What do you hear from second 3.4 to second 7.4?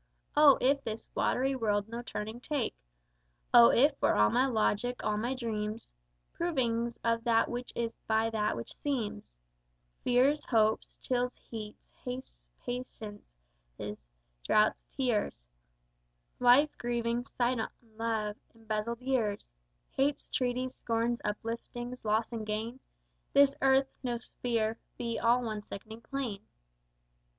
Oh, if for all my logic, all my dreams, Provings of